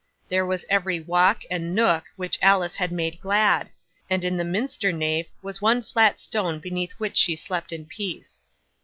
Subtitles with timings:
[0.29, 3.69] There was every walk and nook which Alice had made glad;
[4.09, 8.41] and in the minster nave was one flat stone beneath which she slept in peace.